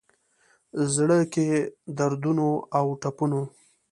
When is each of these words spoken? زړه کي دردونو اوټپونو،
زړه 0.93 1.19
کي 1.33 1.47
دردونو 1.97 2.47
اوټپونو، 2.79 3.41